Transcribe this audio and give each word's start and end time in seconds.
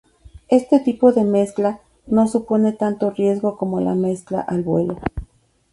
Este 0.47 0.79
tipo 0.79 1.11
de 1.11 1.23
mezcla 1.23 1.79
no 2.07 2.27
supone 2.27 2.71
tanto 2.73 3.11
riesgo 3.11 3.55
como 3.55 3.81
la 3.81 3.93
mezcla 3.93 4.41
al 4.41 4.63
vuelo. 4.63 4.97